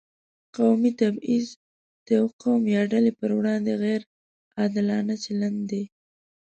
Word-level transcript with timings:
قومي 0.55 0.91
تبعیض 1.01 1.47
د 2.05 2.07
یو 2.17 2.25
قوم 2.41 2.61
یا 2.75 2.81
ډلې 2.91 3.11
پر 3.19 3.29
وړاندې 3.37 3.71
غیر 3.83 4.01
عادلانه 4.59 5.13
چلند 5.23 5.59
دی. 5.71 5.83